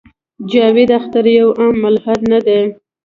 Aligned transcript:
جاوېد 0.51 0.89
اختر 0.99 1.25
يو 1.37 1.47
عام 1.59 1.75
ملحد 1.83 2.19
نۀ 2.29 2.39
دے 2.45 2.59